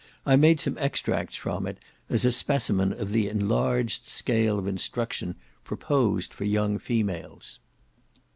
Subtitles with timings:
[0.25, 1.77] I made some extracts from it,
[2.09, 7.59] as a specimen of the enlarged scale of instruction proposed for young females.